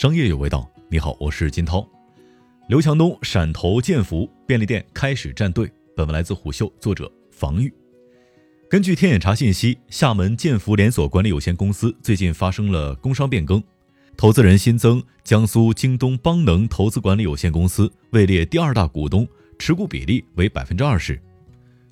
[0.00, 0.66] 商业有味道。
[0.88, 1.86] 你好，我是金涛。
[2.70, 5.70] 刘强东闪投建福便利店开始站队。
[5.94, 7.70] 本文来自虎嗅，作者防御。
[8.70, 13.62] 根据天眼查信息，厦门建福连锁管理有限公司最近发生了工商变更，
[14.16, 19.28] 投资人新增江苏京东邦能投资管理有限公司，位列第二大股东，
[19.58, 21.20] 持股比例为百分之二十。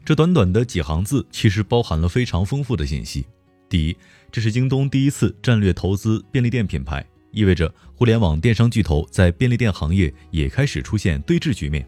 [0.03, 3.27] 这短短的几行字，其实包含了非常丰富的信息。
[3.69, 3.95] 第一，
[4.33, 11.87] 这是京东第一次战略投资便利店品牌，意味着互联网电商巨头在便利店行业也开始出现对峙局面。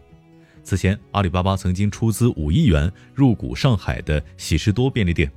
[0.63, 5.31] 此前，阿里巴巴曾经出资五亿元入股上海的喜事多便利店。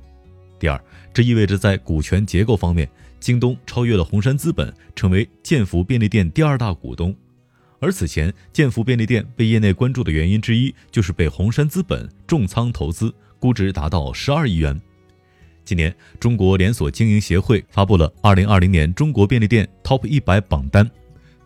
[0.59, 0.79] 第二，
[1.13, 2.89] 这意味着在股权结构方面，
[3.19, 7.13] 京东超越了红杉资本，成为建福便利店第二大股东。
[7.79, 14.79] 而此前，建福便利店被业内关注的原因之一，就是被红杉资本重仓投资，估值达到十二亿元。
[15.65, 20.89] 今年，中国连锁经营协会发布了二零二零年中国便利店 TOP 一百榜单，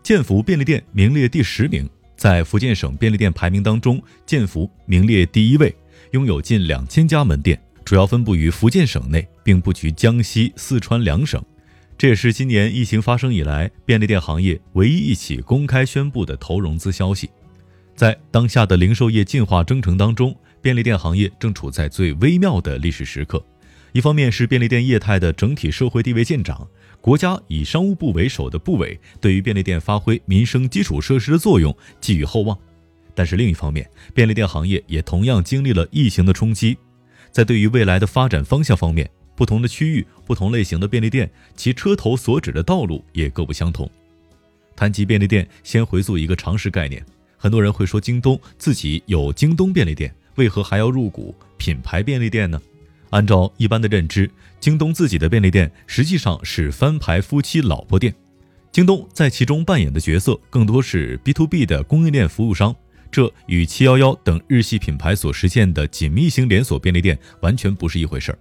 [0.02, 1.88] 建福便利店名列第十名。
[2.16, 5.74] 在福建省便利店排名当中，建福名列第一位，
[6.10, 11.42] 拥有近两千家门店，主要分布于福建省内，并布局江西、四川两省。
[11.96, 17.30] 这也是今年疫情发生以来，便利店行业唯一一起公开宣布的投融资消息。
[17.96, 23.42] 在当下的零售业进化征程当中，便利店行业正处在最微妙的历史时刻。
[23.92, 26.68] 一方面是便利店业态的整体社会地位见长，
[27.00, 32.56] 国家以商务部为首的部委对于便利店发挥民生基础设施的作用寄予厚望；
[33.14, 36.78] 但是另一方面，便利店行业也同样经历了疫情的冲击，
[37.32, 39.10] 在对于未来的发展方向方面。
[39.36, 43.90] 不同的区域、不同类型的便利店，其车头所指的道路也各不相同。
[44.76, 47.02] 谈及便利店，先回溯一个常识概念：
[47.38, 52.60] 很多人会说，京东自己有京东便利店，为何还要入股品牌便利店呢？
[53.10, 58.14] 按照一般的认知，京东自己的便利店实际上是翻牌夫妻老婆店，
[58.72, 62.74] 京东在其中扮演的角色更多是 B to B 的供应链服务商，
[63.10, 68.38] 这与七幺幺等日系品牌所实现的紧密型连锁便利店完全不是一回事儿。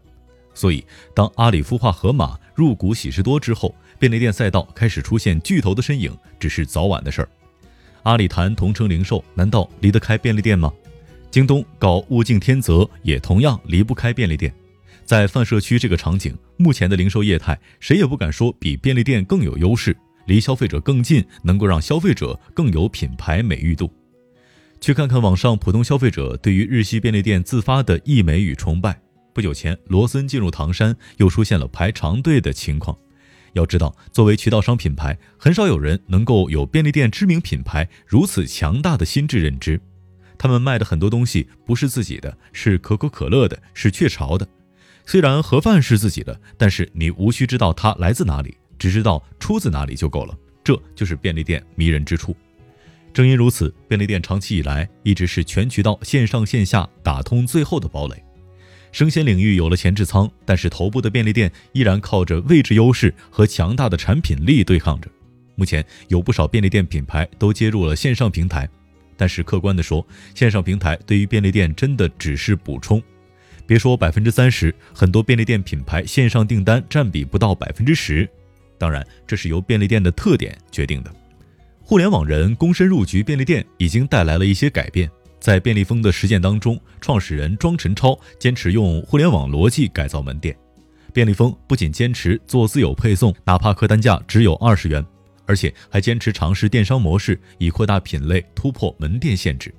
[0.54, 0.84] 所以，
[1.16, 7.30] 当阿里孵化盒马入股喜事多之后，便利店赛道开始出现巨头的身影，只是早晚的事儿。
[8.04, 10.72] 阿里谈同城零售，难道离得开便利店吗？
[11.32, 14.54] 京东搞物竞天择，也同样离不开便利店。
[15.10, 19.98] 在泛社区这个场景，目前的零售业态，谁也不敢说比便利店更有优势，
[20.28, 23.92] 离消费者更近，能够让消费者更有品牌美誉度。
[24.80, 29.02] 去看看网上普通消费者对于日系便利店自发的溢美与崇拜。
[29.34, 32.96] 不久前，罗森进入唐山，又出现了排长队的情况。
[33.54, 39.82] 要知道，作为渠道商品牌，很少有人能够有便利店知名品牌如此强大的心智认知。
[40.38, 44.48] 他们卖的很多东西不是自己的，是可口可乐的，是雀巢的。
[45.10, 50.38] 虽然盒饭是自己的，但是你无需知道它来自哪里，只知道出自哪里就够了。
[50.64, 52.38] 这就是便利店迷人之处。
[53.12, 58.24] 正因如此，便利店长期以来一直是全渠道线上线下打通最后的堡垒。
[58.92, 65.10] 生鲜领域有了前置仓，但是头部的便利店依然靠着位置优势和强大的产品力对抗着。
[65.56, 68.70] 目前有不少便利店品牌都接入了线上平台，
[69.18, 70.06] 但是客观的说，
[70.36, 73.02] 线上平台对于便利店真的只是补充。
[73.70, 78.28] 别说百分之三十，很多便利店品牌线上订单占比不到百分之十。
[78.80, 81.14] 当然，这是由便利店的特点决定的。
[81.80, 85.08] 互联网人躬身入局便利店，已经带来了一些改变。
[85.40, 90.58] 在便利蜂的实践当中，创始人庄晨超坚持用互联网逻辑改造门店。
[91.14, 95.06] 便利蜂不仅坚持做自有配送，哪怕客单价只有二十元，
[95.46, 99.72] 而且还坚持尝试电商模式，以扩大品类，突破门店限制。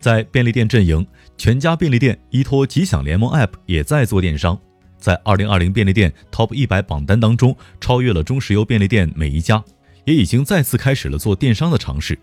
[0.00, 4.58] 在便利店阵营，全家便利店依托吉祥联盟 App 也在做电商，
[4.98, 9.62] 在二零二零便利店 Top 一百榜单当中超越了中石油便利店每一家，
[10.04, 12.18] 也已经再次开始了做电商的尝试。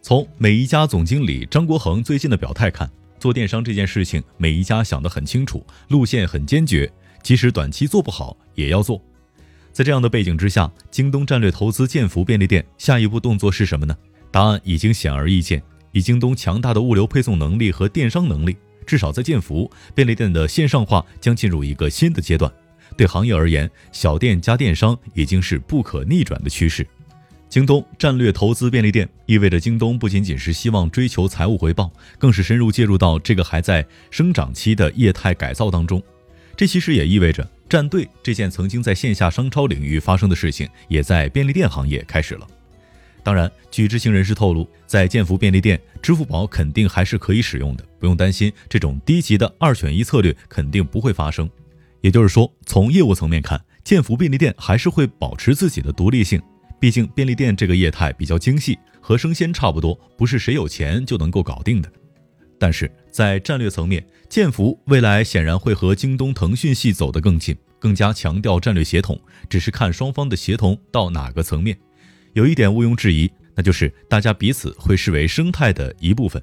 [0.00, 6.90] 从每一家总经理张国恒最近的表态看，做电商这件事情，每一家想得很清楚，路线很坚决，
[7.22, 9.02] 即使短期做不好也要做。
[9.72, 13.96] 在这样的背景之下，京东战略投资建福便利店，下一步动作是什么呢？
[14.30, 15.62] 答案已经显而易见，
[15.92, 18.56] 以京东强大的物流配送能力和电商能力，
[18.86, 22.52] 至少在建福便利店的线上化将进入一个新的阶段。
[22.96, 26.86] 对行业而言，小店加电商已经是不可逆转的趋势。
[27.48, 36.02] 京东战略投资便利店，意味着京东不仅仅是希望追求财务回报，更是深入介入到这个还在生长期的业态改造当中。
[36.56, 42.46] 这其实也意味着站队这件曾经在线下商超领域发生的事情，也在便利店行业开始了。
[43.28, 51.46] 当然，据知情人士透露，在建福便利店，支付宝肯定还是可以使用的，不用担心这种低级的二选一策略肯定不会发生。
[52.00, 56.40] 也就是说，从业务层面看，建福便利店还是会保持自己的独立性。
[56.80, 61.92] 毕竟便利店这个业态比较精细，和生鲜差不多，不是谁有钱就能够搞定的。
[62.58, 69.20] 但是在战略层面，建福未来显然会和京东、腾讯系走得更近，更加强调战略协同，
[69.50, 71.76] 只是看双方的协同到哪个层面。
[72.32, 76.42] 有一点毋庸置疑，那就是大家彼此会视为生态的一部分。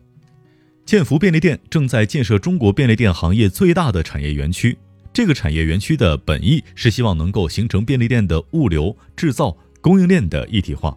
[0.85, 4.77] 建福便利店正在建设中国便利店行业最大的产业园区。
[5.11, 10.95] 这个产业园区的本意是希望能够形成便利店的物流、制造、供应链的一体化。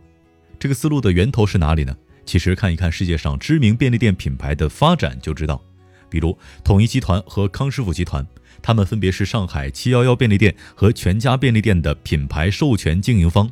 [0.59, 1.97] 这个思路的源头是哪里呢？
[2.27, 5.63] 其实看一看世界上知名便利店品牌的发展就知道。
[6.11, 8.27] 比如统一集团和康师傅集团，
[8.61, 13.51] 他们分别是上海七幺幺便利店和全家便利店的品牌授权经营方。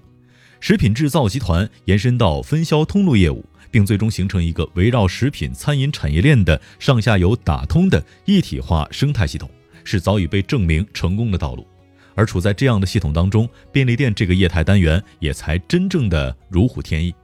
[0.60, 3.44] 食品制造集团延伸到分销通路业务。
[3.68, 9.50] 并最终形成一个围绕食品餐饮产业链的上下游打通的一体化生态系统，
[9.84, 11.66] 是早已被证明成功的道路。
[12.14, 17.14] 而处在这样的系统当中，便利店这个业态单元也才真正的如虎添翼。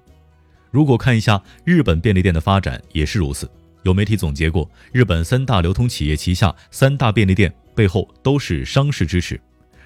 [0.71, 3.51] 如果看一下日本便利店的发展，也是如此。
[3.85, 9.41] 有媒体总结过，日本三大流通企业旗下三大便利店背后都是商事支持。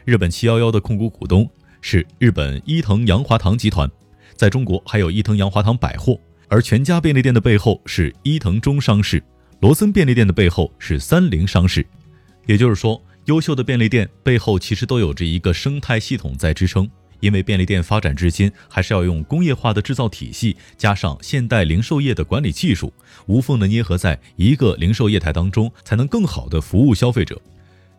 [0.05, 1.49] 日本七幺幺的控股股东
[1.81, 3.91] 是日本伊藤洋华堂集团，
[4.35, 6.19] 在中国还有伊藤洋华堂百货。
[6.49, 9.23] 而全家便利店的背后是伊藤忠商事，
[9.61, 11.85] 罗森便利店的背后是三菱商事。
[12.47, 16.89] 也就是说，优秀的便利店背后其实都有着一个生态系统在支撑。
[17.21, 22.93] 因为便利店发展至今，还是要用工业化的制造体系，加上现代零售业的管理技术，
[23.27, 27.41] 无缝的捏合在一个零售业态当中，才能更好的服务消费者。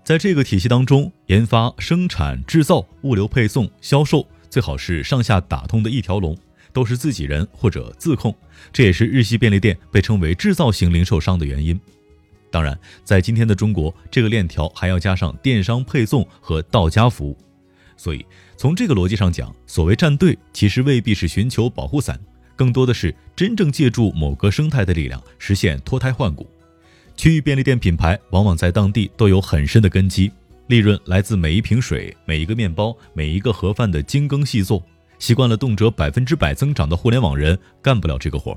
[0.07, 6.33] 在这个体系当中，研发、生产、制造、物流配送、销售，最好是上下打通的一条龙。
[6.71, 8.33] 都是自己人或者自控，
[8.71, 11.77] 这也是日系便利店被称为制造型零售商的原因。
[12.49, 17.37] 当然，在今天的中国，这个链条还要加上电商配送和到家服务。
[17.97, 18.25] 所以，
[18.55, 22.17] 从这个逻辑上讲，所谓站队，其实未必是寻求保护伞，
[22.55, 26.49] 更多的是真正借助某个生态的力量，实现脱胎换骨。
[27.17, 30.31] 区域便利店品牌往往在当地都有很深的根基，
[30.67, 34.81] 利润来自每一瓶水、每一个面包、每一个盒饭的精耕细作。
[35.17, 38.55] 习惯了动辄百分之百增长的互联网人干不了这个活，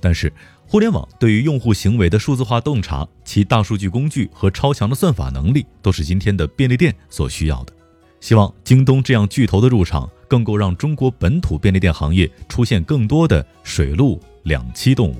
[0.00, 0.32] 但是
[0.64, 7.72] 互联网对于用户行为的数字化洞察，其大数据工具和超强的算法能力，都是今天的便利店所需要的。
[8.20, 15.16] 希望京东这样巨头的入场，更够让中国本土便利店行业出现更多的水陆两栖动物。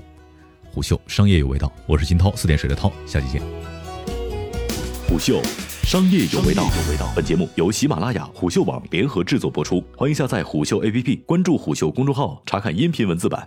[0.75, 3.43] 虎嗅商业有味道，我是金涛，四点水的涛，下期见。
[5.07, 5.43] 虎嗅。
[5.83, 6.65] 商业有味道。
[7.15, 13.47] 本节目由喜马拉雅、虎嗅网联合制作播出，欢迎下载虎嗅 APP，关注虎嗅公众号，查看音频文字版。